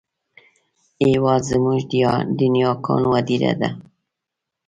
[1.09, 1.79] هېواد زموږ
[2.39, 3.69] د نیاګانو هدیره ده